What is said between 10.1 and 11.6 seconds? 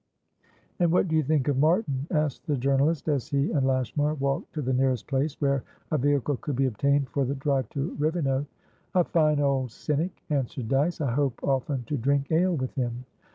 answered Dyce. "I hope